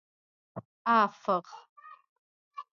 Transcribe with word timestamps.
افغ 0.99 1.45